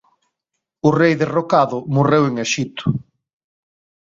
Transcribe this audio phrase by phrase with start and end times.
[0.87, 2.85] O rei derrocado morreu en Exipto.